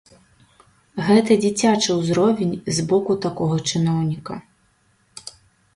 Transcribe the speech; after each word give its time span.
Гэта 1.09 1.31
дзіцячы 1.43 1.91
ўзровень 1.99 2.55
з 2.79 2.87
боку 2.93 3.11
такога 3.27 3.55
чыноўніка. 3.69 4.41